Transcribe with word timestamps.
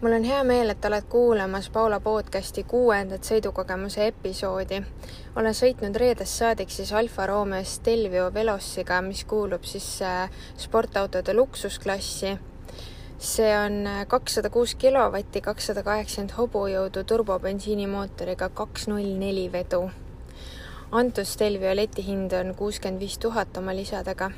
mul 0.00 0.12
on 0.12 0.24
hea 0.24 0.42
meel, 0.44 0.70
et 0.70 0.84
oled 0.84 1.04
kuulamas 1.08 1.70
Paula 1.72 2.00
podcasti 2.00 2.64
kuuendat 2.68 3.24
sõidukogemuse 3.24 4.06
episoodi. 4.10 4.82
olen 5.36 5.56
sõitnud 5.56 5.96
reedest 5.96 6.36
saadik 6.42 6.70
siis 6.70 6.92
Alfa 6.92 7.26
Romeo 7.26 7.64
Stelvio 7.64 8.28
Velociga, 8.34 9.00
mis 9.02 9.24
kuulub 9.24 9.64
siis 9.64 10.02
äh, 10.02 10.30
sportautode 10.56 11.34
luksusklassi. 11.34 12.38
see 13.18 13.58
on 13.58 13.86
äh, 13.86 14.06
kakssada 14.06 14.50
kuus 14.50 14.74
kilovatti, 14.74 15.40
kakssada 15.40 15.82
kaheksakümmend 15.82 16.36
hobujõudu 16.36 17.04
turbobensiinimootoriga 17.04 18.48
kaks 18.48 18.88
null 18.88 19.16
neli 19.18 19.52
vedu. 19.52 19.90
antud 20.92 21.24
Stelvio 21.24 21.76
letihind 21.76 22.32
on 22.32 22.54
kuuskümmend 22.54 23.00
viis 23.00 23.18
tuhat 23.18 23.56
oma 23.56 23.74
lisadega. 23.74 24.30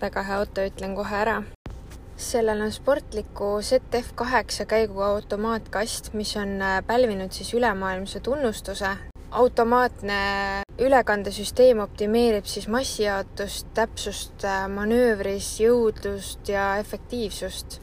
väga 0.00 0.22
hea 0.22 0.36
auto, 0.36 0.60
ütlen 0.60 0.94
kohe 0.94 1.16
ära 1.16 1.42
sellel 2.20 2.60
on 2.60 2.72
sportliku 2.72 3.58
ZF 3.62 4.12
kaheksa 4.14 4.66
käiguga 4.68 5.06
automaatkast, 5.14 6.12
mis 6.12 6.36
on 6.36 6.60
äh, 6.62 6.80
pälvinud 6.86 7.32
siis 7.32 7.54
ülemaailmse 7.54 8.20
tunnustuse. 8.20 8.96
automaatne 9.30 10.14
ülekandesüsteem 10.78 11.78
optimeerib 11.78 12.44
siis 12.44 12.68
massijaotust, 12.68 13.66
täpsust 13.74 14.44
äh, 14.44 14.68
manöövris, 14.68 15.60
jõudlust 15.60 16.48
ja 16.48 16.76
efektiivsust. 16.76 17.80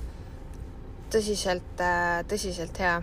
tõsiselt, 1.09 1.79
äh, 1.79 2.23
tõsiselt 2.27 2.79
hea 2.79 3.01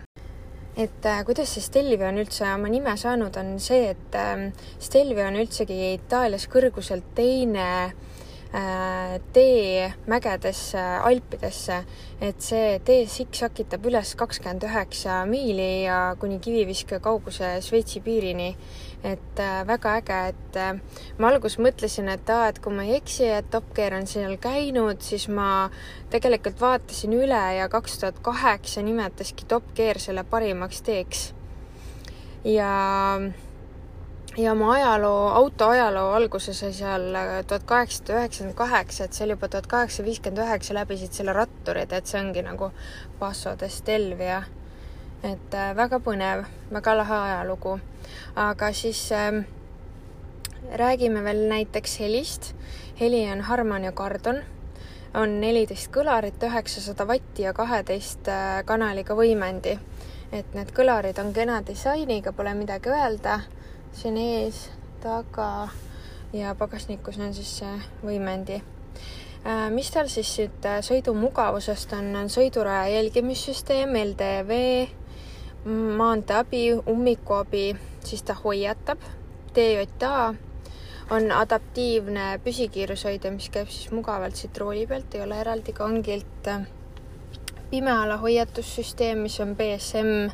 et 0.77 1.07
kuidas 1.27 1.53
see 1.55 1.63
Stelvio 1.63 2.09
on 2.09 2.19
üldse 2.19 2.47
oma 2.51 2.69
nime 2.69 2.97
saanud, 2.99 3.37
on 3.39 3.59
see, 3.63 3.95
et 3.95 4.19
äh, 4.19 4.51
Stelvio 4.83 5.29
on 5.29 5.39
üldsegi 5.43 5.95
Itaalias 5.95 6.49
kõrguselt 6.51 7.15
teine 7.15 7.67
tee 9.33 9.93
mägedesse 10.07 10.79
Alpidesse, 11.03 11.81
et 12.23 12.43
see 12.43 12.79
tee 12.87 13.07
siksakitab 13.11 13.87
üles 13.91 14.13
kakskümmend 14.19 14.63
üheksa 14.69 15.25
miili 15.27 15.85
ja 15.89 16.15
kuni 16.21 16.39
kiviviske 16.39 17.01
kauguse 17.03 17.57
Šveitsi 17.65 18.01
piirini. 18.05 18.55
et 19.05 19.39
äh, 19.39 19.67
väga 19.69 19.91
äge, 19.99 20.19
et 20.31 20.57
äh, 20.57 20.79
ma 21.19 21.29
alguses 21.29 21.59
mõtlesin, 21.61 22.07
et 22.09 22.31
aa, 22.33 22.47
et 22.49 22.59
kui 22.65 22.73
ma 22.73 22.87
ei 22.87 22.95
eksi, 22.97 23.27
et 23.29 23.51
Top 23.53 23.67
Gear 23.77 23.93
on 23.99 24.07
seal 24.09 24.39
käinud, 24.41 25.03
siis 25.05 25.27
ma 25.29 25.69
tegelikult 26.09 26.57
vaatasin 26.57 27.13
üle 27.13 27.43
ja 27.59 27.69
kaks 27.69 27.99
tuhat 28.01 28.23
kaheksa 28.25 28.81
nimetaski 28.81 29.45
Top 29.51 29.75
Gear 29.77 30.01
selle 30.01 30.25
parimaks 30.25 30.81
teeks. 30.87 31.27
ja 32.49 32.71
ja 34.37 34.53
oma 34.53 34.73
ajaloo, 34.73 35.29
auto 35.29 35.69
ajaloo 35.69 36.13
alguse 36.13 36.55
sai 36.55 36.73
seal 36.73 37.15
äh, 37.15 37.45
tuhat 37.47 37.63
kaheksasada 37.65 38.19
üheksakümmend 38.19 38.57
kaheksa, 38.59 39.05
et 39.05 39.13
seal 39.13 39.31
juba 39.31 39.49
tuhat 39.49 39.67
kaheksasada 39.71 40.09
viiskümmend 40.09 40.43
üheksa 40.43 40.75
läbisid 40.75 41.15
selle 41.15 41.33
ratturid, 41.37 41.93
et 41.93 42.11
see 42.11 42.21
ongi 42.21 42.43
nagu 42.43 42.71
Paso 43.19 43.55
de 43.61 43.69
Stelvia. 43.69 44.43
et 45.23 45.55
äh, 45.55 45.77
väga 45.77 46.01
põnev, 46.01 46.45
väga 46.73 46.97
lahe 46.97 47.15
ajalugu. 47.15 47.79
aga 48.37 48.73
siis 48.73 49.13
äh, 49.13 49.45
räägime 50.73 51.25
veel 51.25 51.49
näiteks 51.49 52.01
helist. 52.01 52.55
heli 53.01 53.31
on 53.33 53.41
Harman 53.41 53.85
ja 53.85 53.93
Kardon, 53.93 54.43
on 55.15 55.41
neliteist 55.41 55.93
kõlarit, 55.93 56.43
üheksasada 56.43 57.07
vatti 57.07 57.43
ja 57.43 57.53
kaheteist 57.53 58.29
äh, 58.29 58.65
kanaliga 58.65 59.15
võimendi. 59.15 59.79
et 60.33 60.55
need 60.55 60.73
kõlarid 60.75 61.19
on 61.21 61.33
kena 61.33 61.63
disainiga, 61.63 62.33
pole 62.33 62.55
midagi 62.55 62.89
öelda 62.91 63.41
siin 63.95 64.17
ees, 64.19 64.69
taga 65.03 65.69
ja 66.33 66.55
pagasnikus 66.59 67.19
on 67.19 67.35
siis 67.35 67.51
see 67.61 67.75
võimendi. 68.05 68.61
Äh, 69.45 69.69
mis 69.71 69.91
tal 69.95 70.09
siis 70.13 70.31
nüüd 70.41 70.67
äh, 70.67 70.81
sõidumugavusest 70.85 71.93
on, 71.99 72.11
on 72.17 72.31
sõiduraja 72.33 72.95
jälgimissüsteem, 72.97 73.93
LDV, 74.01 74.57
maanteeabi, 75.99 76.65
ummikuabi, 76.91 77.67
siis 78.05 78.25
ta 78.27 78.37
hoiatab, 78.41 79.05
TJA 79.55 80.17
on 81.15 81.31
adaptiivne 81.33 82.39
püsikiirushoidja, 82.45 83.31
mis 83.35 83.51
käib 83.53 83.69
siis 83.69 83.93
mugavalt 83.93 84.37
siit 84.41 84.57
rooli 84.59 84.87
pealt, 84.89 85.15
ei 85.15 85.23
ole 85.23 85.39
eraldi 85.41 85.73
kangilt. 85.73 86.51
pimeala 87.71 88.17
hoiatussüsteem, 88.17 89.19
mis 89.19 89.41
on 89.41 89.57
BSM 89.57 90.29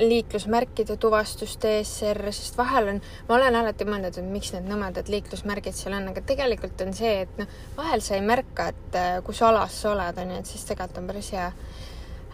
liiklusmärkide 0.00 0.96
tuvastust 1.00 1.64
ESR, 1.64 2.22
sest 2.32 2.56
vahel 2.58 2.94
on, 2.94 3.00
ma 3.28 3.36
olen 3.36 3.58
alati 3.60 3.86
mõelnud, 3.88 4.16
et 4.16 4.32
miks 4.32 4.52
need 4.54 4.68
nõmedad 4.70 5.10
liiklusmärgid 5.12 5.76
seal 5.76 5.96
on, 5.98 6.08
aga 6.12 6.22
tegelikult 6.26 6.80
on 6.84 6.94
see, 6.96 7.22
et 7.26 7.40
noh, 7.40 7.50
vahel 7.76 8.02
sa 8.04 8.16
ei 8.16 8.24
märka, 8.24 8.70
et 8.72 8.98
äh, 8.98 9.12
kus 9.26 9.42
alas 9.46 9.76
sa 9.82 9.92
oled, 9.94 10.20
on 10.22 10.34
ju, 10.34 10.40
et 10.42 10.50
siis 10.50 10.66
tegelikult 10.68 11.02
on 11.02 11.10
päris 11.10 11.32
hea 11.36 11.48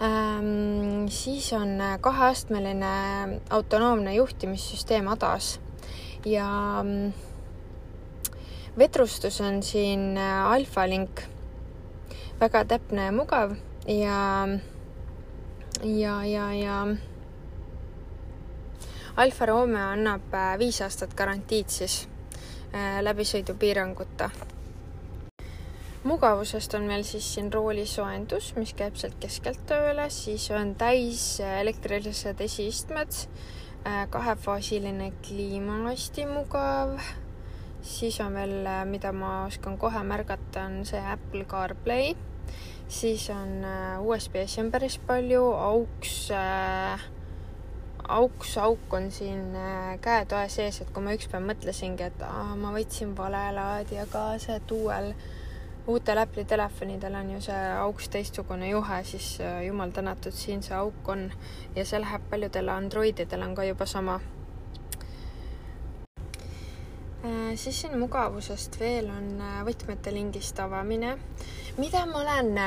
ähm,. 0.04 1.06
siis 1.12 1.52
on 1.56 1.80
äh, 1.80 1.96
kaheastmeline 2.00 2.92
autonoomne 3.50 4.14
juhtimissüsteem 4.14 5.08
ADAS 5.08 5.56
ja 6.26 6.48
ähm, 6.80 7.14
vedrustus 8.78 9.40
on 9.40 9.62
siin 9.62 10.16
äh, 10.18 10.46
Alphalink, 10.52 11.26
väga 12.40 12.64
täpne 12.68 13.10
ja 13.10 13.12
mugav 13.12 13.56
ja 13.88 14.48
ja, 15.82 16.24
ja, 16.24 16.52
ja 16.54 16.86
Alfa 19.16 19.46
Romeo 19.46 19.94
annab 19.94 20.34
äh, 20.36 20.58
viis 20.60 20.82
aastat 20.84 21.14
garantiid 21.16 21.70
siis 21.72 22.02
äh, 22.74 22.98
läbisõidupiiranguta. 23.00 24.28
mugavusest 26.04 26.74
on 26.76 26.84
meil 26.84 27.02
siis 27.02 27.30
siin 27.34 27.48
roolisoojendus, 27.52 28.50
mis 28.60 28.74
käib 28.76 29.00
sealt 29.00 29.16
keskelt 29.20 29.64
tööle, 29.66 30.10
siis 30.12 30.50
on 30.52 30.74
täis 30.76 31.40
äh, 31.40 31.62
elektrilised 31.62 32.44
esiistmed, 32.44 33.22
kahefaasiline 34.10 35.12
kliima 35.24 35.78
hästi 35.86 36.28
mugav, 36.28 36.96
siis 37.80 38.20
on 38.20 38.36
veel, 38.36 38.68
mida 38.90 39.12
ma 39.16 39.46
oskan 39.46 39.78
kohe 39.78 40.02
märgata, 40.04 40.68
on 40.68 40.80
see 40.84 41.00
Apple 41.00 41.46
CarPlay, 41.48 42.12
siis 42.88 43.30
on 43.32 43.62
USB-si 44.04 44.60
on 44.60 44.72
päris 44.74 44.98
palju, 45.08 45.44
AUX 45.70 46.16
äh, 46.36 47.12
auks 48.08 48.58
auk 48.58 48.92
on 48.94 49.10
siin 49.10 49.56
äh, 49.56 49.98
käetoe 50.00 50.48
sees, 50.48 50.80
et 50.80 50.90
kui 50.94 51.02
ma 51.02 51.14
ükspäev 51.16 51.42
mõtlesingi, 51.46 52.06
et 52.06 52.22
aa, 52.26 52.54
ma 52.58 52.70
võtsin 52.74 53.16
vale 53.18 53.40
laadija 53.56 54.06
kaasa, 54.12 54.58
et 54.60 54.70
uuel, 54.74 55.12
uutel 55.90 56.20
Apple'i 56.22 56.46
telefonidel 56.48 57.14
on 57.18 57.32
ju 57.34 57.42
see 57.48 57.64
auks 57.80 58.08
teistsugune 58.12 58.70
juhe, 58.70 59.02
siis 59.08 59.36
äh, 59.42 59.64
jumal 59.66 59.94
tänatud, 59.96 60.34
siin 60.34 60.62
see 60.62 60.76
auk 60.78 61.08
on 61.12 61.28
ja 61.76 61.84
see 61.84 62.00
läheb 62.02 62.30
paljudele 62.30 62.74
Androididele 62.74 63.48
on 63.48 63.58
ka 63.58 63.66
juba 63.66 63.86
sama. 63.90 64.20
Äh, 67.26 67.52
siis 67.54 67.82
siin 67.82 67.98
mugavusest 67.98 68.80
veel 68.80 69.10
on 69.10 69.44
võtmete 69.66 70.14
lingist 70.14 70.62
avamine, 70.62 71.16
mida 71.82 72.06
ma 72.06 72.22
olen 72.22 72.58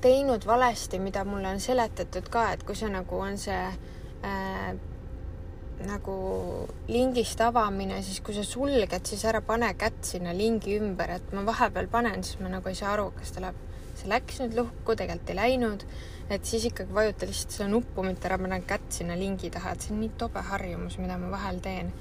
teinud 0.00 0.46
valesti, 0.46 0.98
mida 0.98 1.24
mulle 1.28 1.52
on 1.52 1.60
seletatud 1.60 2.32
ka, 2.32 2.52
et 2.54 2.64
kui 2.64 2.78
see 2.78 2.88
nagu 2.92 3.20
on 3.20 3.36
see 3.38 3.64
äh, 4.26 4.72
nagu 5.86 6.14
lingist 6.90 7.40
avamine, 7.40 8.00
siis 8.04 8.20
kui 8.24 8.36
sa 8.36 8.44
sulged, 8.44 9.00
siis 9.08 9.24
ära 9.28 9.40
pane 9.44 9.70
kätt 9.80 10.04
sinna 10.12 10.34
lingi 10.36 10.76
ümber, 10.80 11.14
et 11.16 11.34
ma 11.36 11.44
vahepeal 11.46 11.88
panen, 11.92 12.24
siis 12.26 12.40
ma 12.42 12.52
nagu 12.52 12.68
ei 12.68 12.78
saa 12.78 12.94
aru, 12.94 13.10
kas 13.16 13.32
ta 13.34 13.44
läheb, 13.44 13.60
see 13.96 14.10
läks 14.10 14.40
nüüd 14.42 14.56
lukku, 14.58 14.96
tegelikult 14.96 15.32
ei 15.32 15.38
läinud, 15.38 15.84
et 16.30 16.46
siis 16.46 16.66
ikkagi 16.68 16.94
vajuta 16.94 17.28
lihtsalt 17.28 17.56
seda 17.56 17.68
nuppu, 17.72 18.04
mitte 18.06 18.28
ära 18.28 18.38
pane 18.40 18.60
kätt 18.68 18.90
sinna 19.00 19.16
lingi 19.18 19.50
taha, 19.52 19.74
et 19.74 19.86
see 19.86 19.94
on 19.96 20.02
nii 20.04 20.12
tobe 20.20 20.44
harjumus, 20.50 20.98
mida 21.00 21.16
ma 21.20 21.32
vahel 21.32 21.62
teen 21.64 21.94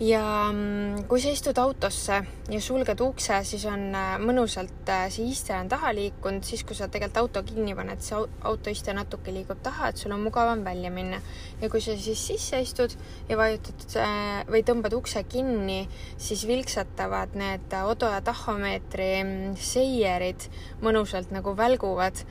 ja 0.00 0.50
mm, 0.50 1.04
kui 1.06 1.20
sa 1.22 1.30
istud 1.30 1.58
autosse 1.62 2.16
ja 2.50 2.60
sulged 2.60 3.00
ukse, 3.04 3.36
siis 3.46 3.62
on 3.70 3.86
äh, 3.94 4.14
mõnusalt 4.18 4.90
äh, 4.90 5.04
see 5.12 5.28
iste 5.30 5.54
on 5.54 5.70
taha 5.70 5.92
liikunud, 5.94 6.42
siis 6.46 6.64
kui 6.66 6.74
sa 6.74 6.88
tegelikult 6.88 7.20
auto 7.22 7.42
kinni 7.46 7.76
paned, 7.78 8.02
see 8.02 8.18
autoiste 8.48 8.94
natuke 8.96 9.34
liigub 9.34 9.60
taha, 9.62 9.92
et 9.92 10.00
sul 10.00 10.14
on 10.16 10.24
mugavam 10.26 10.64
välja 10.66 10.90
minna. 10.90 11.20
ja 11.60 11.70
kui 11.70 11.80
sa 11.84 11.94
siis 11.94 12.26
sisse 12.26 12.60
istud 12.60 12.96
ja 13.28 13.38
vajutad 13.38 13.86
äh, 14.02 14.42
või 14.50 14.64
tõmbad 14.66 14.98
ukse 14.98 15.22
kinni, 15.30 15.84
siis 16.18 16.42
vilksatavad 16.50 17.38
need 17.38 17.78
odo 17.84 18.10
ja 18.10 18.20
tahomeetri 18.24 19.12
mm, 19.22 19.54
seierid 19.54 20.50
mõnusalt 20.82 21.30
nagu 21.34 21.54
välguvad 21.56 22.26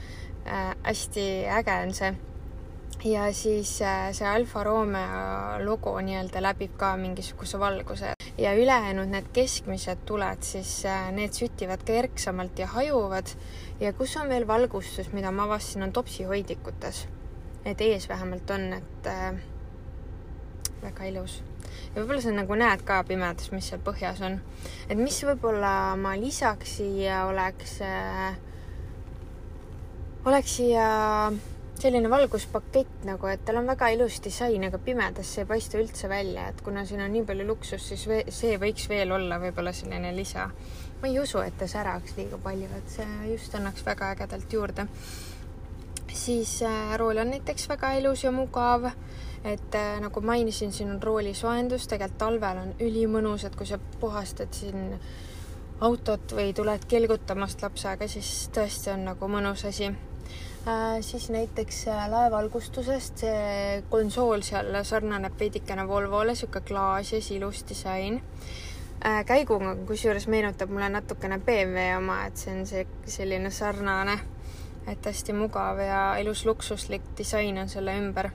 äh,. 0.46 0.76
hästi 0.84 1.48
äge 1.48 1.80
on 1.88 1.94
see 1.96 2.14
ja 3.04 3.34
siis 3.34 3.82
äh, 3.82 4.12
see 4.16 4.28
Alfa 4.28 4.64
Romeo 4.64 5.60
logo 5.66 5.96
nii-öelda 6.02 6.42
läbib 6.44 6.76
ka 6.78 6.94
mingisuguse 6.98 7.60
valguse 7.60 8.14
ja 8.38 8.54
ülejäänud 8.56 9.12
need 9.12 9.30
keskmised 9.34 10.06
tuled, 10.06 10.44
siis 10.44 10.86
äh, 10.86 11.12
need 11.12 11.34
sütivad 11.36 11.84
kerksamalt 11.86 12.60
ja 12.60 12.68
hajuvad. 12.68 13.28
ja 13.80 13.94
kus 13.94 14.18
on 14.18 14.30
veel 14.30 14.48
valgustus, 14.48 15.12
mida 15.14 15.32
ma 15.32 15.44
avastasin, 15.44 15.84
on 15.84 15.94
topsihoidikutes. 15.94 17.08
et 17.66 17.82
ees 17.82 18.10
vähemalt 18.10 18.50
on, 18.50 18.74
et 18.74 19.08
äh, 19.08 19.34
väga 20.82 21.04
ilus. 21.04 21.44
ja 21.96 22.02
võib-olla 22.02 22.22
sa 22.22 22.32
nagu 22.32 22.56
näed 22.56 22.84
ka 22.88 23.04
pimedas, 23.04 23.52
mis 23.52 23.70
seal 23.70 23.82
põhjas 23.84 24.22
on. 24.22 24.40
et 24.90 24.98
mis 24.98 25.24
võib-olla 25.24 25.96
ma 25.98 26.16
lisaks 26.20 26.78
siia 26.78 27.26
oleks 27.26 27.82
äh,, 27.82 28.38
oleks 30.26 30.56
siia 30.56 31.32
selline 31.80 32.10
valguspakett 32.10 33.04
nagu, 33.08 33.28
et 33.28 33.44
tal 33.46 33.60
on 33.60 33.68
väga 33.68 33.90
ilus 33.96 34.20
disain, 34.24 34.64
aga 34.68 34.80
pimedas 34.80 35.34
see 35.34 35.44
ei 35.44 35.50
paista 35.50 35.80
üldse 35.82 36.10
välja, 36.10 36.48
et 36.50 36.62
kuna 36.64 36.86
siin 36.88 37.02
on 37.04 37.12
nii 37.12 37.26
palju 37.28 37.48
luksust, 37.48 37.92
siis 37.92 38.06
see 38.38 38.60
võiks 38.62 38.88
veel 38.92 39.12
olla 39.12 39.40
võib-olla 39.42 39.74
selline 39.76 40.14
lisa. 40.16 40.50
ma 41.02 41.10
ei 41.10 41.20
usu, 41.20 41.42
et 41.44 41.58
ta 41.60 41.68
säraks 41.68 42.16
liiga 42.18 42.38
palju, 42.38 42.70
et 42.78 42.90
see 42.98 43.32
just 43.32 43.56
annaks 43.56 43.86
väga 43.86 44.14
ägedalt 44.16 44.54
juurde. 44.54 44.88
siis 46.14 46.62
äh, 46.62 46.98
rool 46.98 47.18
on 47.18 47.30
näiteks 47.34 47.70
väga 47.70 47.94
ilus 48.00 48.24
ja 48.24 48.32
mugav 48.32 48.92
et 49.44 49.76
äh, 49.76 50.00
nagu 50.00 50.22
mainisin, 50.22 50.72
siin 50.72 50.92
on 50.92 51.04
roolisoojendus, 51.04 51.88
tegelikult 51.88 52.18
talvel 52.18 52.58
on 52.62 52.74
ülimõnus, 52.80 53.44
et 53.44 53.56
kui 53.56 53.68
sa 53.68 53.80
puhastad 54.00 54.54
siin 54.56 55.00
autot 55.84 56.36
või 56.36 56.54
tuled 56.56 56.86
kelgutamast 56.88 57.64
lapsega, 57.66 58.08
siis 58.08 58.50
tõesti 58.56 58.94
on 58.94 59.08
nagu 59.10 59.28
mõnus 59.28 59.66
asi. 59.68 59.92
Siis 61.02 61.30
näiteks 61.30 61.88
äh, 61.88 62.06
laevalgustusest, 62.10 63.24
see 63.26 63.82
konsool 63.90 64.46
seal 64.48 64.78
sarnaneb 64.84 65.36
veidikene 65.40 65.88
Volvole, 65.88 66.36
sihuke 66.36 66.62
klaas 66.62 67.14
ja 67.14 67.20
ilus 67.36 67.66
disain 67.70 68.22
äh,. 69.06 69.26
käiguga 69.26 69.76
kusjuures 69.88 70.28
meenutab 70.28 70.70
mulle 70.70 70.90
natukene 70.90 71.40
BMW 71.40 71.98
oma, 71.98 72.26
et 72.26 72.38
see 72.38 72.56
on 72.56 72.66
see 72.66 72.88
selline 73.06 73.52
sarnane, 73.52 74.20
et 74.88 75.06
hästi 75.06 75.36
mugav 75.36 75.84
ja 75.84 76.16
ilus 76.22 76.46
luksuslik 76.46 77.12
disain 77.18 77.58
on 77.58 77.70
selle 77.70 77.98
ümber 78.00 78.32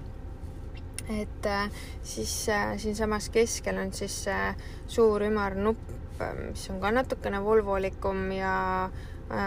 et 1.08 1.46
äh, 1.46 1.70
siis 2.02 2.48
äh, 2.48 2.76
siinsamas 2.76 3.28
keskel 3.30 3.78
on 3.78 3.92
siis 3.92 4.26
äh, 4.28 4.56
suur 4.86 5.22
ümar 5.24 5.56
nupp, 5.56 5.80
mis 6.48 6.68
on 6.70 6.80
ka 6.80 6.90
natukene 6.92 7.40
volvolikum 7.44 8.32
ja 8.34 8.90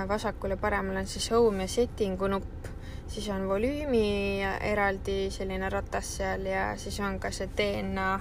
vasakul 0.08 0.54
ja 0.54 0.58
paremal 0.58 1.02
on 1.02 1.08
siis 1.10 1.32
home 1.34 1.66
ja 1.66 1.68
setting'u 1.68 2.30
nupp, 2.32 2.71
siis 3.12 3.28
on 3.30 3.48
volüümi 3.50 4.42
eraldi 4.72 5.26
selline 5.32 5.70
ratas 5.70 6.18
seal 6.18 6.46
ja 6.48 6.72
siis 6.80 7.00
on 7.04 7.20
ka 7.20 7.32
see 7.36 7.50
DNA 7.58 8.12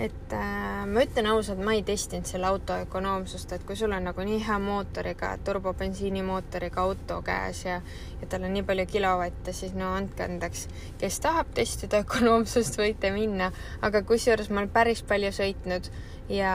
et 0.00 0.32
äh, 0.32 0.86
ma 0.88 1.02
ütlen 1.04 1.28
ausalt, 1.28 1.60
ma 1.64 1.74
ei 1.76 1.82
testinud 1.84 2.28
selle 2.28 2.48
auto 2.48 2.76
ökonoomsust, 2.84 3.52
et 3.52 3.64
kui 3.68 3.76
sul 3.76 3.92
on 3.92 4.06
nagu 4.08 4.24
nii 4.24 4.38
hea 4.46 4.56
mootoriga, 4.62 5.32
turbobensiinimootoriga 5.44 6.80
auto 6.80 7.18
käes 7.26 7.64
ja, 7.66 7.80
ja 8.20 8.28
tal 8.30 8.46
on 8.48 8.54
nii 8.56 8.64
palju 8.68 8.86
kilovatte, 8.90 9.52
siis 9.56 9.74
no 9.76 9.92
andke 9.98 10.24
andeks, 10.24 10.66
kes 11.00 11.20
tahab 11.24 11.52
testida 11.56 12.00
ökonoomsust, 12.04 12.78
võite 12.80 13.12
minna, 13.16 13.50
aga 13.84 14.04
kusjuures 14.08 14.48
ma 14.50 14.62
olen 14.62 14.72
päris 14.72 15.04
palju 15.04 15.34
sõitnud 15.36 15.90
ja 16.32 16.54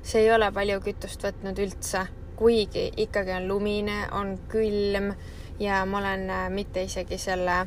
see 0.00 0.24
ei 0.24 0.32
ole 0.32 0.48
palju 0.54 0.80
kütust 0.86 1.26
võtnud 1.26 1.60
üldse, 1.60 2.06
kuigi 2.40 2.88
ikkagi 3.04 3.36
on 3.36 3.50
lumine, 3.50 4.00
on 4.16 4.38
külm 4.48 5.12
ja 5.60 5.84
ma 5.86 5.98
olen 5.98 6.30
äh, 6.30 6.48
mitte 6.50 6.82
isegi 6.82 7.18
selle 7.18 7.66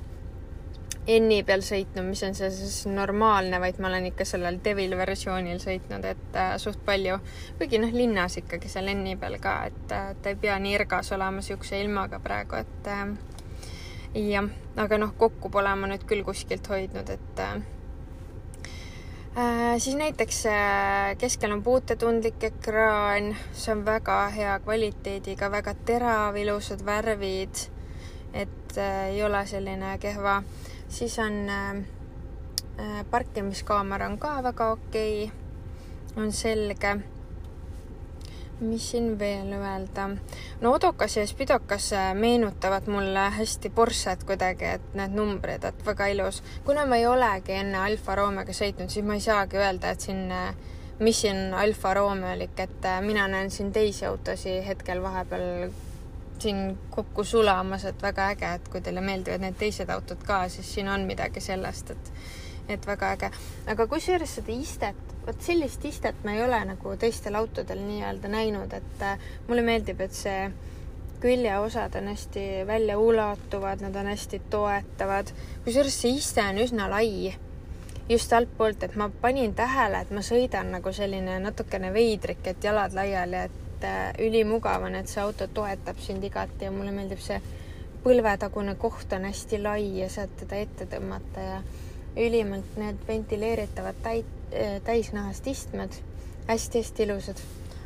N-i 1.04 1.42
peal 1.44 1.60
sõitnud, 1.60 2.06
mis 2.08 2.22
on 2.24 2.36
see 2.38 2.48
siis 2.56 2.86
normaalne, 2.88 3.58
vaid 3.60 3.76
ma 3.84 3.90
olen 3.90 4.06
ikka 4.08 4.24
sellel 4.24 4.62
Devil 4.64 4.94
versioonil 4.96 5.60
sõitnud, 5.60 6.06
et 6.08 6.38
äh, 6.40 6.54
suht 6.64 6.80
palju, 6.86 7.18
kuigi 7.60 7.82
noh, 7.84 7.92
linnas 7.92 8.38
ikkagi 8.40 8.72
seal 8.72 8.88
N-i 8.94 9.18
peal 9.20 9.36
ka, 9.44 9.58
et 9.68 9.92
äh, 9.92 10.14
ta 10.16 10.32
ei 10.32 10.40
pea 10.40 10.56
nii 10.64 10.78
ergas 10.80 11.12
olema 11.12 11.42
niisuguse 11.42 11.82
ilmaga 11.84 12.22
praegu, 12.24 12.62
et 12.64 12.88
äh, 12.88 13.04
jah, 14.16 14.48
aga 14.80 15.02
noh, 15.02 15.12
kokku 15.20 15.52
pole 15.52 15.76
ma 15.76 15.92
nüüd 15.92 16.08
küll 16.08 16.24
kuskilt 16.24 16.72
hoidnud, 16.72 17.12
et 17.12 17.44
äh, 17.44 17.60
äh 19.36 19.76
siis 19.76 20.00
näiteks 20.00 20.46
äh, 20.48 21.18
keskel 21.20 21.52
on 21.52 21.68
puutetundlik 21.68 22.48
ekraan, 22.48 23.34
see 23.52 23.76
on 23.76 23.84
väga 23.84 24.22
hea 24.40 24.56
kvaliteediga, 24.64 25.52
väga 25.52 25.76
terav, 25.84 26.40
ilusad 26.40 26.88
värvid, 26.88 27.68
et 28.34 28.78
äh, 28.78 29.10
ei 29.14 29.24
ole 29.24 29.46
selline 29.48 29.98
kehva 30.02 30.42
siis 30.94 31.20
on 31.20 31.50
äh, 31.50 31.78
äh, 32.80 33.06
parkimiskaamera 33.12 34.06
on 34.06 34.18
ka 34.18 34.44
väga 34.44 34.72
okei 34.72 35.24
okay., 35.24 36.24
on 36.24 36.32
selge. 36.32 36.96
mis 38.60 38.92
siin 38.92 39.20
veel 39.20 39.54
öelda? 39.54 40.10
no 40.62 40.72
odokas 40.72 41.18
ja 41.18 41.28
spidokas 41.28 41.90
meenutavad 42.14 42.88
mulle 42.88 43.30
hästi 43.30 43.70
Porsche't 43.70 44.24
kuidagi, 44.26 44.66
et 44.66 44.94
need 44.94 45.16
numbrid, 45.18 45.64
et 45.64 45.86
väga 45.86 46.08
ilus. 46.08 46.44
kuna 46.66 46.86
ma 46.86 46.96
ei 46.96 47.08
olegi 47.08 47.58
enne 47.58 47.78
Alfa 47.78 48.16
Romeoga 48.16 48.54
sõitnud, 48.54 48.90
siis 48.90 49.06
ma 49.06 49.18
ei 49.18 49.26
saagi 49.26 49.58
öelda, 49.58 49.90
et 49.90 50.02
siin 50.02 50.30
mis 51.00 51.22
siin 51.22 51.54
Alfa 51.54 51.94
Romeolik, 51.94 52.60
et 52.60 52.86
mina 53.02 53.28
näen 53.28 53.52
siin 53.52 53.74
teisi 53.74 54.06
autosid 54.06 54.62
hetkel 54.68 55.02
vahepeal 55.02 55.72
siin 56.44 56.78
kokku 56.94 57.24
sulamas, 57.28 57.86
et 57.90 58.02
väga 58.04 58.30
äge, 58.34 58.50
et 58.58 58.70
kui 58.72 58.82
teile 58.84 59.04
meeldivad 59.06 59.44
need 59.44 59.58
teised 59.60 59.90
autod 59.94 60.24
ka, 60.28 60.44
siis 60.52 60.70
siin 60.76 60.92
on 60.92 61.08
midagi 61.10 61.42
sellest, 61.44 61.94
et, 61.96 62.12
et 62.76 62.88
väga 62.88 63.14
äge. 63.18 63.32
aga 63.74 63.88
kusjuures 63.88 64.36
seda 64.40 64.54
istet, 64.56 65.16
vot 65.28 65.42
sellist 65.42 65.86
istet 65.88 66.20
ma 66.26 66.36
ei 66.36 66.44
ole 66.44 66.60
nagu 66.74 66.98
teistel 67.00 67.40
autodel 67.40 67.82
nii-öelda 67.86 68.32
näinud, 68.32 68.76
et 68.76 69.08
äh, 69.08 69.32
mulle 69.48 69.66
meeldib, 69.66 70.04
et 70.04 70.16
see 70.18 70.52
küljeosad 71.24 71.96
on 71.96 72.12
hästi 72.12 72.68
väljaulatuvad, 72.68 73.82
nad 73.82 73.96
on 73.96 74.12
hästi 74.12 74.42
toetavad. 74.52 75.32
kusjuures 75.64 76.02
see 76.02 76.18
iste 76.20 76.44
on 76.44 76.60
üsna 76.66 76.90
lai 76.92 77.34
just 78.10 78.34
altpoolt, 78.34 78.84
et 78.84 78.96
ma 78.96 79.10
panin 79.22 79.56
tähele, 79.56 80.02
et 80.04 80.12
ma 80.12 80.24
sõidan 80.26 80.74
nagu 80.76 80.92
selline 80.94 81.40
natukene 81.40 81.94
veidrik, 81.94 82.44
et 82.48 82.64
jalad 82.64 82.96
laiali, 82.96 83.46
et 83.48 83.63
et 83.84 84.20
äh, 84.20 84.28
ülimugav 84.28 84.84
on, 84.84 84.96
et 84.96 85.08
see 85.08 85.22
auto 85.22 85.48
toetab 85.48 86.00
sind 86.00 86.24
igati 86.24 86.66
ja 86.66 86.72
mulle 86.72 86.92
meeldib 86.96 87.20
see 87.20 87.40
põlvetagune 88.04 88.76
koht 88.80 89.14
on 89.16 89.28
hästi 89.28 89.60
lai 89.64 89.84
ja 90.00 90.10
saad 90.12 90.32
teda 90.40 90.60
ette 90.64 90.88
tõmmata 90.92 91.44
ja 91.44 91.58
ülimalt 92.20 92.78
need 92.78 93.02
ventileeritavad 93.08 94.00
täit-, 94.04 94.54
äh, 94.54 94.80
täisnahast 94.84 95.48
istmed 95.48 96.00
hästi-hästi 96.48 97.04
ilusad. 97.04 97.42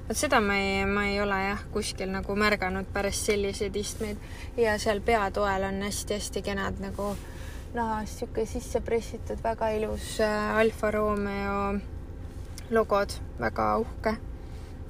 vot 0.10 0.18
seda 0.18 0.42
ma 0.42 0.58
ei, 0.58 0.86
ma 0.86 1.08
ei 1.08 1.22
ole 1.22 1.42
jah, 1.48 1.66
kuskil 1.74 2.12
nagu 2.14 2.36
märganud 2.36 2.94
päris 2.94 3.26
selliseid 3.26 3.76
istmeid 3.76 4.18
ja 4.58 4.78
seal 4.80 5.02
peatoel 5.02 5.70
on 5.72 5.82
hästi-hästi 5.88 6.42
kenad 6.42 6.82
nagu 6.84 7.16
nahast 7.74 8.22
sihuke 8.22 8.46
sisse 8.46 8.82
pressitud, 8.82 9.42
väga 9.44 9.70
ilus 9.70 10.18
äh, 10.22 10.58
Alfa 10.58 10.92
Romeo 10.92 11.78
logod, 12.70 13.14
väga 13.40 13.78
uhke 13.78 14.18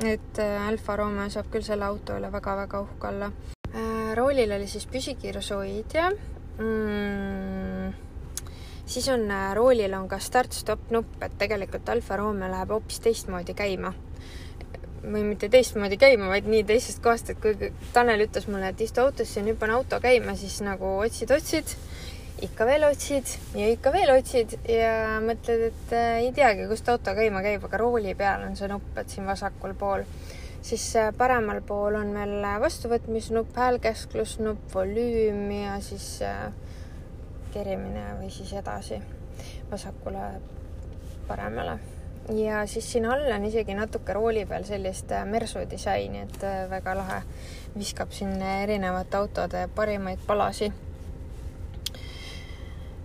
et 0.06 0.40
äh, 0.40 0.68
Alfa 0.68 0.96
Romeo 0.96 1.30
saab 1.34 1.50
küll 1.52 1.66
selle 1.66 1.86
auto 1.88 2.18
üle 2.18 2.30
väga-väga 2.34 2.82
uhke 2.86 3.08
olla. 3.10 3.32
Äh, 3.74 4.16
roolil 4.18 4.52
oli 4.56 4.68
siis 4.70 4.86
püsikiirushoidja 4.92 6.10
mm,. 6.60 7.94
siis 8.86 9.07
on 9.14 9.26
äh, 9.31 9.54
roolil 9.57 9.94
on 9.98 10.07
ka 10.07 10.19
start-stop 10.19 10.92
nupp, 10.94 11.18
et 11.21 11.38
tegelikult 11.40 11.90
Alfa 11.90 12.19
Romeo 12.21 12.52
läheb 12.52 12.76
hoopis 12.78 13.02
teistmoodi 13.04 13.57
käima 13.57 13.94
või 15.07 15.24
mitte 15.24 15.50
teistmoodi 15.50 15.98
käima, 16.00 16.28
vaid 16.28 16.48
nii 16.50 16.64
teisest 16.68 17.00
kohast, 17.04 17.30
et 17.31 17.40
kui 17.42 17.71
Tanel 17.94 18.26
ütles 18.26 18.48
mulle, 18.50 18.74
et 18.74 18.81
istu 18.83 19.02
autosse 19.04 19.40
ja 19.40 19.45
nüüd 19.45 19.60
pane 19.60 19.76
auto 19.78 20.00
käima, 20.04 20.36
siis 20.36 20.60
nagu 20.66 20.98
otsid-otsid 21.06 21.76
ikka 22.42 22.66
veel 22.66 22.86
otsid 22.86 23.32
ja 23.58 23.68
ikka 23.72 23.92
veel 23.94 24.12
otsid 24.14 24.54
ja 24.70 25.18
mõtled, 25.24 25.64
et 25.72 25.94
äh, 25.96 26.20
ei 26.22 26.32
teagi, 26.36 26.68
kust 26.70 26.90
auto 26.92 27.16
käima 27.18 27.42
käib, 27.46 27.66
aga 27.66 27.80
rooli 27.82 28.14
peal 28.18 28.46
on 28.46 28.56
see 28.60 28.70
nupp, 28.70 28.92
et 29.00 29.10
siin 29.10 29.26
vasakul 29.26 29.74
pool. 29.78 30.06
siis 30.62 30.86
äh, 30.96 31.10
paremal 31.18 31.62
pool 31.66 31.96
on 31.96 32.14
veel 32.14 32.46
vastuvõtmisnupp, 32.62 33.58
häälkesklusnupp, 33.58 34.70
volüüm 34.74 35.50
ja 35.52 35.80
siis 35.82 36.22
äh, 36.22 36.50
kerimine 37.54 38.06
või 38.22 38.30
siis 38.30 38.54
edasi 38.54 39.02
vasakule, 39.72 40.32
paremale. 41.28 41.80
ja 42.38 42.66
siis 42.68 42.92
siin 42.92 43.06
all 43.10 43.32
on 43.34 43.46
isegi 43.50 43.74
natuke 43.74 44.14
rooli 44.14 44.46
peal 44.46 44.66
sellist 44.68 45.14
mersu 45.26 45.66
disaini, 45.70 46.28
et 46.28 46.44
väga 46.70 46.98
lahe. 47.02 47.22
viskab 47.78 48.12
siin 48.12 48.42
erinevate 48.42 49.18
autode 49.18 49.70
parimaid 49.76 50.20
palasi 50.28 50.72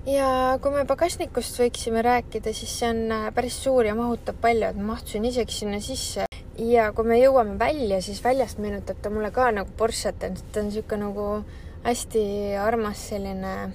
ja 0.07 0.59
kui 0.63 0.73
me 0.75 0.85
pagasnikust 0.89 1.59
võiksime 1.63 2.03
rääkida, 2.03 2.53
siis 2.57 2.75
see 2.81 2.91
on 2.91 3.03
äh, 3.15 3.29
päris 3.35 3.59
suur 3.63 3.87
ja 3.87 3.95
mahutab 3.95 4.41
palju, 4.43 4.73
et 4.73 4.79
ma 4.79 4.95
mahtusin 4.95 5.25
isegi 5.29 5.55
sinna 5.55 5.81
sisse. 5.81 6.27
ja 6.59 6.91
kui 6.93 7.07
me 7.07 7.19
jõuame 7.19 7.59
välja, 7.59 8.01
siis 8.03 8.23
väljast 8.25 8.59
meenutab 8.59 8.99
ta 9.03 9.11
mulle 9.11 9.31
ka 9.31 9.51
nagu 9.51 9.71
Porsche't, 9.79 10.23
et 10.23 10.45
ta 10.53 10.61
on 10.61 10.69
niisugune 10.71 11.07
nagu 11.07 11.27
hästi 11.85 12.23
armas 12.61 13.09
selline, 13.09 13.73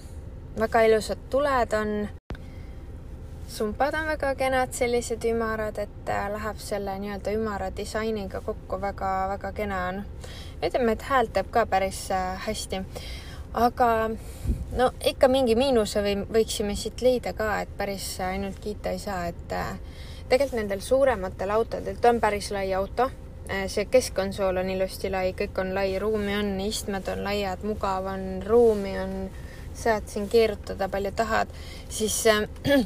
väga 0.60 0.82
ilusad 0.88 1.30
tuled 1.30 1.74
on. 1.74 2.10
sumpad 3.48 3.96
on 3.96 4.08
väga 4.08 4.34
kenad, 4.36 4.74
sellised 4.76 5.24
ümarad, 5.32 5.80
et 5.80 6.12
äh, 6.12 6.28
läheb 6.32 6.60
selle 6.60 6.98
nii-öelda 7.00 7.32
ümara 7.40 7.72
disainiga 7.78 8.42
kokku 8.42 8.82
väga, 8.82 9.14
väga 9.30 9.52
kena 9.52 9.86
on. 9.88 10.04
ütleme, 10.60 10.92
et 10.92 11.08
häält 11.08 11.34
teeb 11.34 11.52
ka 11.52 11.66
päris 11.66 12.10
äh, 12.12 12.36
hästi 12.48 12.84
aga 13.54 14.10
no 14.78 14.90
ikka 15.06 15.30
mingi 15.32 15.56
miinuse 15.56 16.02
või 16.06 16.18
võiksime 16.40 16.76
siit 16.78 17.02
leida 17.02 17.34
ka, 17.38 17.62
et 17.62 17.72
päris 17.78 18.06
ainult 18.24 18.60
kiita 18.64 18.94
ei 18.94 19.00
saa, 19.00 19.28
et 19.32 19.56
äh, 19.56 19.78
tegelikult 20.30 20.60
nendel 20.60 20.84
suurematel 20.84 21.54
autodel, 21.56 21.98
ta 22.02 22.12
on 22.12 22.22
päris 22.24 22.52
lai 22.52 22.68
auto, 22.78 23.10
äh, 23.50 23.66
see 23.72 23.88
keskkonsool 23.92 24.62
on 24.62 24.70
ilusti 24.76 25.12
lai, 25.14 25.32
kõik 25.38 25.58
on 25.64 25.74
lai, 25.78 25.90
ruumi 26.00 26.36
on, 26.38 26.54
istmed 26.62 27.08
on 27.14 27.24
laiad, 27.28 27.66
mugav 27.68 28.12
on, 28.14 28.28
ruumi 28.46 28.98
on 29.00 29.18
saad 29.78 30.08
siin 30.10 30.30
keerutada 30.30 30.90
palju 30.90 31.12
tahad, 31.16 31.52
siis 31.90 32.20
äh, 32.32 32.46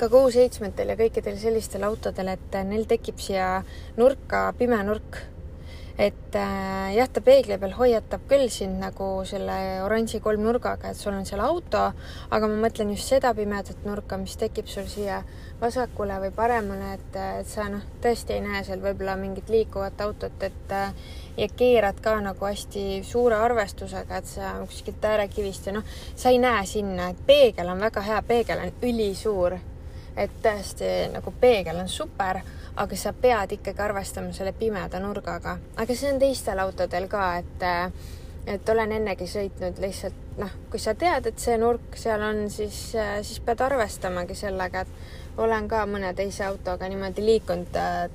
ka 0.00 0.08
kuus-seitsmetel 0.08 0.94
ja 0.94 1.00
kõikidel 1.00 1.36
sellistel 1.40 1.84
autodel, 1.88 2.34
et 2.34 2.62
neil 2.66 2.86
tekib 2.88 3.20
siia 3.20 3.60
nurka 4.00 4.48
pime 4.58 4.80
nurk 4.84 5.20
et 6.00 6.34
äh, 6.34 6.94
jah, 6.96 7.08
ta 7.12 7.20
peegli 7.20 7.58
peal 7.60 7.74
hoiatab 7.76 8.22
küll 8.30 8.48
sind 8.52 8.80
nagu 8.80 9.08
selle 9.28 9.56
oranži 9.84 10.22
kolmnurgaga, 10.24 10.94
et 10.94 10.96
sul 10.96 11.12
on 11.12 11.26
seal 11.28 11.42
auto, 11.44 11.82
aga 12.32 12.48
ma 12.48 12.56
mõtlen 12.62 12.94
just 12.94 13.12
seda 13.12 13.34
pimedat 13.36 13.84
nurka, 13.84 14.16
mis 14.20 14.38
tekib 14.40 14.70
sul 14.70 14.88
siia 14.88 15.20
vasakule 15.60 16.16
või 16.22 16.32
paremale, 16.32 16.94
et, 16.96 17.18
et 17.42 17.50
sa 17.50 17.68
noh, 17.68 17.84
tõesti 18.00 18.38
ei 18.38 18.44
näe 18.46 18.62
seal 18.64 18.80
võib-olla 18.80 19.18
mingit 19.20 19.52
liikuvat 19.52 20.00
autot, 20.00 20.40
et 20.48 20.72
äh, 20.72 20.94
ja 21.36 21.48
keerad 21.52 22.00
ka 22.00 22.16
nagu 22.24 22.48
hästi 22.48 23.02
suure 23.04 23.36
arvestusega, 23.36 24.22
et 24.22 24.30
sa 24.30 24.54
kuskilt 24.64 25.04
äärekivist 25.04 25.68
ja 25.68 25.76
noh, 25.76 25.96
sa 26.16 26.32
ei 26.32 26.40
näe 26.40 26.64
sinna, 26.68 27.10
et 27.12 27.20
peegel 27.28 27.68
on 27.68 27.84
väga 27.84 28.06
hea, 28.08 28.22
peegel 28.24 28.64
on 28.64 28.88
ülisuur. 28.88 29.60
Et 30.16 30.40
tõesti 30.42 31.12
nagu 31.12 31.32
peegel 31.40 31.78
on 31.80 31.88
super 31.88 32.40
aga 32.76 32.96
sa 32.96 33.12
pead 33.12 33.52
ikkagi 33.58 33.82
arvestama 33.82 34.32
selle 34.32 34.52
pimeda 34.56 35.00
nurgaga, 35.02 35.56
aga 35.76 35.96
see 35.96 36.12
on 36.12 36.20
teistel 36.22 36.62
autodel 36.62 37.08
ka, 37.10 37.26
et 37.42 37.68
et 38.48 38.68
olen 38.72 38.92
ennegi 38.96 39.26
sõitnud 39.28 39.78
lihtsalt 39.82 40.38
noh, 40.40 40.52
kui 40.72 40.80
sa 40.80 40.94
tead, 40.98 41.26
et 41.28 41.38
see 41.38 41.58
nurk 41.60 41.96
seal 42.00 42.22
on, 42.24 42.46
siis, 42.50 42.78
siis 42.96 43.40
pead 43.44 43.60
arvestamagi 43.60 44.34
sellega, 44.34 44.86
et 44.86 45.40
olen 45.44 45.68
ka 45.68 45.84
mõne 45.86 46.14
teise 46.16 46.46
autoga 46.46 46.88
niimoodi 46.88 47.24
liikunud 47.26 47.76
äh, 47.76 48.06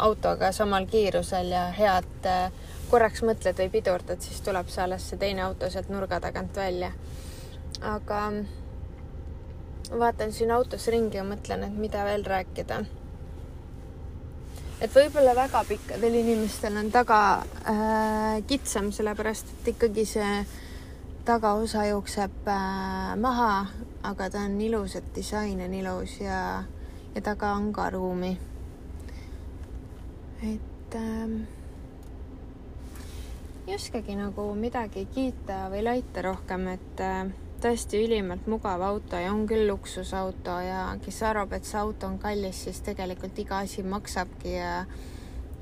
autoga 0.00 0.50
samal 0.56 0.88
kiirusel 0.90 1.52
ja 1.52 1.66
head 1.76 2.24
korraks 2.90 3.22
mõtled 3.22 3.60
või 3.60 3.68
pidurdad, 3.76 4.24
siis 4.24 4.40
tuleb 4.42 4.72
see 4.72 4.82
alles 4.82 5.04
see 5.10 5.20
teine 5.20 5.44
auto 5.44 5.68
sealt 5.70 5.92
nurga 5.92 6.18
tagant 6.24 6.56
välja. 6.56 6.90
aga 7.80 8.22
vaatan 9.90 10.32
siin 10.32 10.50
autos 10.54 10.86
ringi 10.88 11.18
ja 11.18 11.26
mõtlen, 11.26 11.66
et 11.66 11.76
mida 11.76 12.04
veel 12.06 12.24
rääkida 12.24 12.84
et 14.80 14.94
võib-olla 14.96 15.34
väga 15.36 15.60
pikkadel 15.68 16.14
inimestel 16.22 16.78
on 16.80 16.88
taga 16.92 17.20
äh, 17.68 18.40
kitsam, 18.48 18.88
sellepärast 18.96 19.52
et 19.52 19.72
ikkagi 19.74 20.06
see 20.08 20.32
tagaosa 21.28 21.84
jookseb 21.90 22.48
äh, 22.48 23.12
maha, 23.20 23.66
aga 24.08 24.30
ta 24.32 24.44
on 24.48 24.56
ilus, 24.60 24.96
et 24.96 25.10
disain 25.14 25.60
on 25.60 25.74
ilus 25.76 26.16
ja, 26.22 26.64
ja 27.14 27.24
taga 27.24 27.52
on 27.58 27.72
ka 27.76 27.90
ruumi. 27.92 28.38
et 30.40 30.96
äh, 30.96 31.36
ei 33.66 33.74
oskagi 33.74 34.16
nagu 34.16 34.48
midagi 34.56 35.04
kiita 35.14 35.66
või 35.70 35.84
laita 35.84 36.24
rohkem, 36.24 36.68
et 36.72 37.04
äh, 37.04 37.28
tõesti 37.60 38.00
ülimalt 38.04 38.46
mugav 38.48 38.82
auto 38.82 39.20
ja 39.20 39.32
on 39.32 39.46
küll 39.48 39.68
luksusauto 39.68 40.56
ja 40.64 40.84
kes 41.04 41.22
arvab, 41.28 41.52
et 41.56 41.68
see 41.68 41.78
auto 41.80 42.08
on 42.08 42.18
kallis, 42.18 42.64
siis 42.66 42.80
tegelikult 42.86 43.38
iga 43.38 43.60
asi 43.66 43.84
maksabki 43.86 44.54
ja 44.56 44.84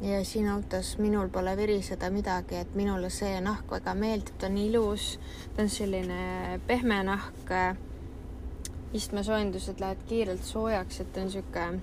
ja 0.02 0.24
siin 0.24 0.46
autos 0.48 0.92
minul 1.02 1.28
pole 1.28 1.56
viriseda 1.56 2.10
midagi, 2.14 2.54
et 2.54 2.74
minule 2.78 3.10
see 3.10 3.40
nahk 3.42 3.70
väga 3.70 3.94
meeldib, 3.98 4.36
ta 4.38 4.46
on 4.46 4.58
ilus, 4.62 5.18
ta 5.56 5.64
on 5.64 5.68
selline 5.68 6.60
pehme 6.66 7.02
nahk. 7.02 7.54
istmesoojendused 8.92 9.80
lähevad 9.80 10.04
kiirelt 10.08 10.44
soojaks, 10.44 11.00
et 11.00 11.16
on 11.16 11.26
niisugune 11.26 11.80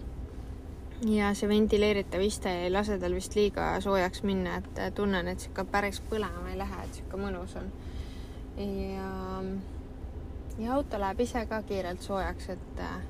ja 1.11 1.33
see 1.35 1.49
ventileeritav 1.49 2.21
iste 2.21 2.49
ei 2.63 2.71
lase 2.71 2.97
tal 2.99 3.13
vist 3.13 3.35
liiga 3.35 3.75
soojaks 3.81 4.23
minna, 4.23 4.55
et 4.57 4.95
tunnen, 4.95 5.27
et 5.27 5.39
sihuke 5.39 5.67
päris 5.69 6.01
põlema 6.09 6.49
ei 6.49 6.57
lähe, 6.57 6.83
et 6.83 6.99
sihuke 6.99 7.19
mõnus 7.19 7.55
on. 7.59 7.71
ja 8.57 9.11
ja 10.59 10.73
auto 10.73 10.99
läheb 10.99 11.19
ise 11.19 11.45
ka 11.45 11.61
kiirelt 11.67 12.01
soojaks, 12.01 12.49
et 12.53 12.79
äh, 12.79 13.03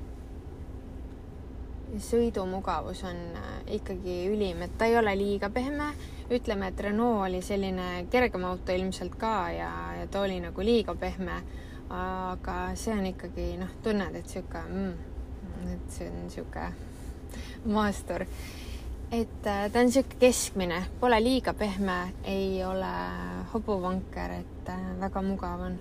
sõidumugavus 2.02 3.04
on 3.06 3.20
äh, 3.38 3.52
ikkagi 3.78 4.18
ülim, 4.32 4.64
et 4.66 4.74
ta 4.78 4.88
ei 4.90 4.98
ole 4.98 5.14
liiga 5.18 5.50
pehme. 5.50 5.92
ütleme, 6.30 6.68
et 6.68 6.80
Renault 6.80 7.28
oli 7.28 7.42
selline 7.42 8.06
kergem 8.10 8.44
auto 8.44 8.72
ilmselt 8.72 9.14
ka 9.14 9.50
ja, 9.54 9.70
ja 10.00 10.06
ta 10.10 10.20
oli 10.20 10.40
nagu 10.40 10.60
liiga 10.60 10.94
pehme. 10.94 11.42
aga 11.90 12.74
see 12.74 12.92
on 12.92 13.06
ikkagi 13.06 13.52
noh, 13.60 13.70
tunned, 13.82 14.14
et 14.18 14.26
sihuke 14.28 14.58
mm,, 14.58 14.94
et 15.70 15.90
see 15.94 16.08
on 16.10 16.30
sihuke 16.30 16.64
maastur. 17.64 18.26
et 19.12 19.46
äh, 19.46 19.70
ta 19.70 19.80
on 19.80 19.92
sihuke 19.92 20.18
keskmine, 20.18 20.82
pole 21.00 21.22
liiga 21.22 21.54
pehme, 21.54 22.00
ei 22.24 22.64
ole 22.64 22.94
hobuvanker, 23.52 24.40
et 24.40 24.72
väga 24.98 25.22
mugav 25.22 25.62
on 25.70 25.78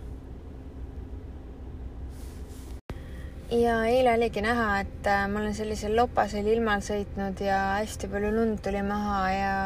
ja 3.53 3.79
eile 3.85 4.15
oligi 4.15 4.41
näha, 4.41 4.79
et 4.81 5.07
äh, 5.09 5.25
ma 5.29 5.41
olen 5.41 5.53
sellisel 5.53 5.95
lopasel 5.97 6.47
ilmal 6.49 6.81
sõitnud 6.85 7.41
ja 7.45 7.59
hästi 7.79 8.09
palju 8.09 8.31
lund 8.33 8.61
tuli 8.65 8.81
maha 8.85 9.19
ja 9.33 9.57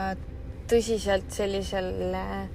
tõsiselt 0.69 1.31
sellisel 1.31 2.15
äh, 2.17 2.50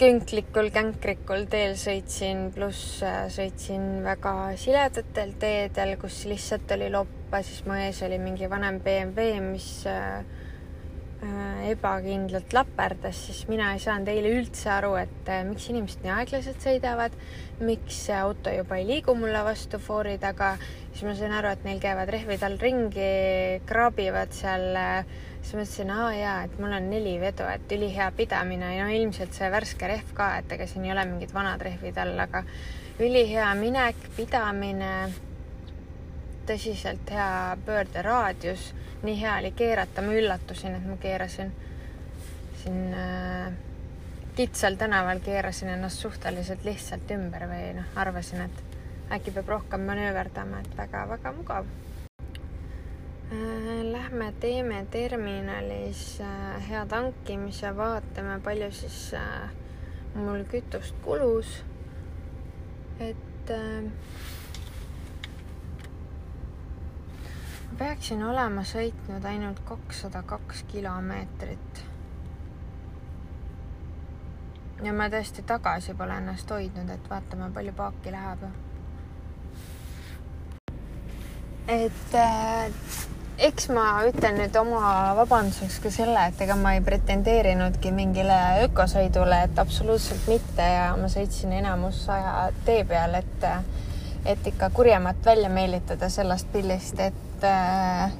künklikul, 0.00 0.70
känkrikul 0.72 1.46
teel 1.52 1.76
sõitsin, 1.80 2.50
pluss 2.54 3.00
äh, 3.04 3.24
sõitsin 3.32 4.02
väga 4.04 4.34
siledatel 4.60 5.32
teedel, 5.40 5.96
kus 6.00 6.22
lihtsalt 6.28 6.76
oli 6.76 6.92
loppa, 6.92 7.40
siis 7.44 7.64
mu 7.64 7.78
ees 7.80 8.02
oli 8.04 8.20
mingi 8.20 8.48
vanem 8.50 8.80
BMW, 8.84 9.40
mis 9.52 9.72
ebakindlalt 11.70 12.54
laperdas, 12.56 13.18
siis 13.26 13.44
mina 13.50 13.74
ei 13.74 13.80
saanud 13.82 14.08
eile 14.08 14.32
üldse 14.38 14.70
aru, 14.72 14.94
et 15.00 15.28
äh, 15.28 15.42
miks 15.46 15.68
inimesed 15.68 16.04
nii 16.04 16.12
aeglaselt 16.14 16.64
sõidavad, 16.64 17.16
miks 17.60 17.98
auto 18.16 18.52
juba 18.54 18.78
ei 18.80 18.86
liigu 18.88 19.14
mulle 19.18 19.42
vastu 19.44 19.80
foori 19.82 20.16
taga, 20.22 20.54
siis 20.94 21.04
ma 21.04 21.14
sain 21.18 21.34
aru, 21.36 21.52
et 21.52 21.66
neil 21.66 21.82
käivad 21.82 22.10
rehvid 22.12 22.44
all 22.46 22.56
ringi, 22.62 23.10
kraabivad 23.68 24.32
seal. 24.36 24.70
Äh, 24.80 25.18
siis 25.40 25.56
mõtlesin, 25.56 25.92
aa 25.94 26.10
jaa, 26.12 26.36
et 26.44 26.58
mul 26.60 26.74
on 26.76 26.90
neli 26.92 27.14
vedu, 27.20 27.46
et 27.48 27.72
ülihea 27.72 28.10
pidamine 28.16 28.74
ja 28.76 28.84
no 28.84 28.92
ilmselt 28.92 29.32
see 29.36 29.48
värske 29.52 29.88
rehv 29.88 30.12
ka, 30.16 30.34
et 30.40 30.52
ega 30.52 30.66
siin 30.68 30.84
ei 30.84 30.92
ole 30.92 31.06
mingid 31.08 31.32
vanad 31.32 31.64
rehvid 31.64 31.96
all, 32.00 32.12
aga 32.20 32.44
ülihea 33.00 33.48
minek, 33.56 34.08
pidamine, 34.18 34.92
tõsiselt 36.46 37.10
hea 37.10 37.56
pöörderaadius 37.66 38.70
nii 39.02 39.20
hea 39.20 39.36
oli 39.38 39.50
keerata, 39.56 40.02
ma 40.02 40.14
üllatusin, 40.14 40.74
et 40.76 40.86
ma 40.86 40.96
keerasin 41.00 41.52
siin 42.62 42.94
äh, 42.94 43.52
kitsal 44.36 44.76
tänaval, 44.80 45.20
keerasin 45.24 45.68
ennast 45.68 46.04
suhteliselt 46.04 46.64
lihtsalt 46.64 47.10
ümber 47.16 47.46
või 47.48 47.70
noh, 47.78 47.94
arvasin, 47.96 48.44
et 48.44 49.14
äkki 49.16 49.32
peab 49.36 49.48
rohkem 49.56 49.86
manööverdama, 49.88 50.60
et 50.60 50.76
väga-väga 50.76 51.32
mugav 51.38 51.70
äh,. 53.32 53.80
Lähme 53.90 54.32
teeme 54.40 54.84
terminalis 54.90 56.20
äh, 56.20 56.68
hea 56.68 56.84
tankimise, 56.86 57.72
vaatame, 57.76 58.40
palju 58.44 58.68
siis 58.74 59.14
äh, 59.16 59.50
mul 60.14 60.44
kütust 60.50 60.94
kulus. 61.04 61.62
et 63.00 63.50
äh, 63.50 63.84
peaksin 67.80 68.20
olema 68.24 68.60
sõitnud 68.66 69.24
ainult 69.24 69.60
kakssada 69.64 70.20
kaks 70.22 70.64
kilomeetrit. 70.68 71.84
ja 74.84 74.92
ma 74.96 75.06
tõesti 75.12 75.42
tagasi 75.44 75.94
pole 75.96 76.16
ennast 76.16 76.50
hoidnud, 76.50 76.88
et 76.92 77.08
vaatame, 77.10 77.48
palju 77.54 77.72
paaki 77.76 78.12
läheb. 78.12 78.44
et 81.68 82.14
äh, 82.20 82.68
eks 83.48 83.70
ma 83.72 83.86
ütlen 84.10 84.36
nüüd 84.42 84.60
oma 84.60 85.14
vabanduseks 85.16 85.80
ka 85.80 85.94
selle, 85.94 86.26
et 86.28 86.44
ega 86.44 86.58
ma 86.60 86.74
ei 86.76 86.84
pretendeerinudki 86.84 87.94
mingile 87.96 88.38
ökosõidule, 88.66 89.40
et 89.48 89.64
absoluutselt 89.64 90.28
mitte 90.28 90.68
ja 90.68 90.92
ma 91.00 91.08
sõitsin 91.08 91.56
enamus 91.62 92.04
aja 92.12 92.50
tee 92.68 92.84
peal, 92.84 93.16
et 93.22 93.50
et 94.28 94.46
ikka 94.52 94.68
kurjemat 94.76 95.24
välja 95.24 95.48
meelitada 95.48 96.12
sellest 96.12 96.52
pillist, 96.52 97.00
et 97.00 97.29
et, 97.40 98.12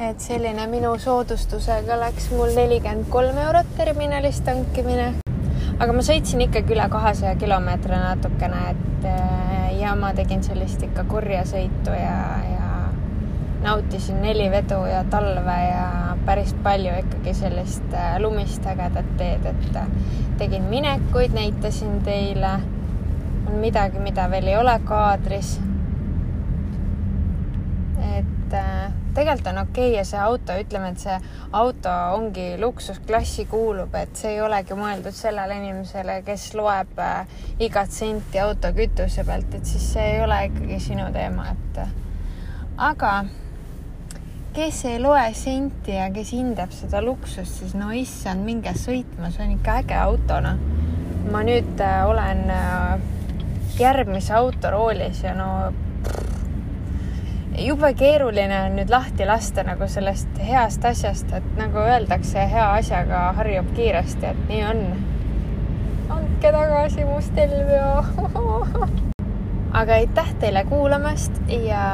äh, 0.00 0.08
et 0.08 0.20
selline 0.20 0.66
minu 0.66 0.92
soodustusega 0.98 1.98
läks 2.00 2.30
mul 2.34 2.50
nelikümmend 2.56 3.08
kolm 3.10 3.38
eurot 3.38 3.68
terminalis 3.76 4.40
tankimine. 4.40 5.14
aga 5.78 5.92
ma 5.92 6.02
sõitsin 6.06 6.42
ikkagi 6.44 6.74
üle 6.74 6.88
kahesaja 6.90 7.34
kilomeetri 7.38 7.96
natukene, 7.98 8.60
et 8.70 9.06
äh, 9.06 9.78
ja 9.80 9.94
ma 9.96 10.12
tegin 10.14 10.42
sellist 10.42 10.82
ikka 10.82 11.04
kurja 11.10 11.44
sõitu 11.46 11.94
ja, 11.94 12.18
ja 12.50 12.68
nautisin 13.62 14.22
neli 14.22 14.50
vedu 14.50 14.82
ja 14.90 15.04
talve 15.10 15.58
ja 15.68 15.88
päris 16.26 16.54
palju 16.62 16.98
ikkagi 17.02 17.34
sellist 17.34 17.94
äh, 17.94 18.18
lumist 18.22 18.66
ägedat 18.66 19.16
teed, 19.18 19.46
et 19.46 19.82
tegin 20.38 20.70
minekuid, 20.70 21.34
näitasin 21.34 22.00
teile. 22.04 22.58
on 23.46 23.58
midagi, 23.60 23.98
mida 23.98 24.30
veel 24.30 24.46
ei 24.46 24.56
ole 24.56 24.80
kaadris 24.84 25.60
et 28.52 28.58
äh, 28.58 28.92
tegelikult 29.14 29.46
on 29.46 29.58
okei 29.58 29.88
okay 29.88 29.96
ja 29.96 30.04
see 30.04 30.20
auto, 30.20 30.54
ütleme, 30.60 30.92
et 30.92 31.00
see 31.00 31.16
auto 31.56 31.92
ongi 32.16 32.56
luksusklassi 32.60 33.46
kuulub, 33.50 33.94
et 33.96 34.16
see 34.16 34.34
ei 34.36 34.40
olegi 34.44 34.76
mõeldud 34.76 35.16
sellele 35.16 35.56
inimesele, 35.60 36.20
kes 36.26 36.52
loeb 36.58 36.98
äh, 37.00 37.36
igat 37.64 37.92
senti 37.92 38.40
auto 38.42 38.72
kütuse 38.76 39.24
pealt, 39.28 39.54
et 39.56 39.68
siis 39.68 39.86
see 39.94 40.16
ei 40.16 40.24
ole 40.24 40.42
ikkagi 40.50 40.80
sinu 40.80 41.08
teema, 41.14 41.48
et 41.52 41.80
aga 42.76 43.14
kes 44.52 44.82
ei 44.90 45.00
loe 45.00 45.24
senti 45.36 45.96
ja 45.96 46.10
kes 46.12 46.34
hindab 46.36 46.74
seda 46.76 47.00
luksust, 47.04 47.62
siis 47.62 47.76
no 47.78 47.88
issand, 47.96 48.44
minge 48.44 48.74
sõitma, 48.76 49.32
see 49.32 49.46
on 49.46 49.56
ikka 49.56 49.80
äge 49.84 49.96
auto, 50.02 50.42
noh. 50.44 50.60
ma 51.32 51.40
nüüd 51.46 51.80
äh, 51.80 52.04
olen 52.04 52.44
järgmise 53.78 54.34
auto 54.36 54.70
roolis 54.74 55.22
ja 55.24 55.32
no 55.38 55.48
pff, 56.04 56.41
jube 57.58 57.94
keeruline 57.94 58.62
on 58.66 58.76
nüüd 58.76 58.90
lahti 58.90 59.26
lasta 59.26 59.64
nagu 59.66 59.88
sellest 59.88 60.38
heast 60.40 60.84
asjast, 60.84 61.32
et 61.36 61.48
nagu 61.58 61.82
öeldakse, 61.82 62.46
hea 62.48 62.68
asjaga 62.78 63.24
harjub 63.36 63.68
kiiresti, 63.76 64.26
et 64.26 64.48
nii 64.48 64.64
on. 64.70 64.82
andke 66.16 66.52
tagasi 66.52 67.04
mu 67.04 67.20
Stelvio 67.20 68.04
aga 69.80 69.92
aitäh 70.00 70.34
teile 70.40 70.64
kuulamast 70.64 71.38
ja 71.52 71.84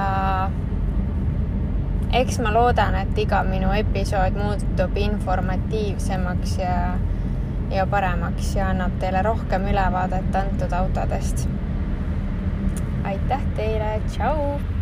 eks 2.13 2.39
ma 2.43 2.55
loodan, 2.55 2.95
et 3.03 3.19
iga 3.19 3.43
minu 3.47 3.73
episood 3.75 4.39
muutub 4.39 4.97
informatiivsemaks 4.97 6.59
ja, 6.63 6.79
ja 7.75 7.87
paremaks 7.87 8.55
ja 8.57 8.71
annab 8.73 8.99
teile 9.03 9.23
rohkem 9.27 9.69
ülevaadet 9.75 10.43
antud 10.43 10.73
autodest. 10.73 11.49
aitäh 13.05 13.47
teile, 13.57 14.01
tšau 14.07 14.78